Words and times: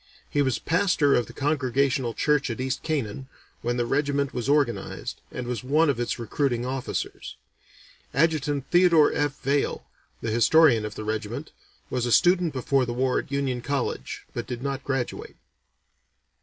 He 0.27 0.41
was 0.41 0.57
pastor 0.57 1.13
of 1.13 1.27
the 1.27 1.31
Congregational 1.31 2.15
church 2.15 2.49
at 2.49 2.59
East 2.59 2.81
Canaan 2.81 3.27
when 3.61 3.77
the 3.77 3.85
regiment 3.85 4.33
was 4.33 4.49
organized, 4.49 5.21
and 5.31 5.45
was 5.45 5.63
one 5.63 5.91
of 5.91 5.99
its 5.99 6.17
recruiting 6.17 6.65
officers. 6.65 7.35
Adjutant 8.11 8.65
Theodore 8.71 9.11
F. 9.13 9.39
Vaill, 9.43 9.83
the 10.19 10.31
historian 10.31 10.85
of 10.85 10.95
the 10.95 11.03
regiment, 11.03 11.51
was 11.91 12.07
a 12.07 12.11
student 12.11 12.51
before 12.51 12.87
the 12.87 12.93
war 12.95 13.19
at 13.19 13.31
Union 13.31 13.61
College, 13.61 14.25
but 14.33 14.47
did 14.47 14.63
not 14.63 14.83
graduate. 14.83 15.35